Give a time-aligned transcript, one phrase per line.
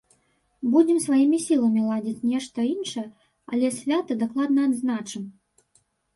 [0.75, 3.05] Будзем сваімі сіламі ладзіць нешта іншае,
[3.53, 5.23] але свята дакладна адзначым!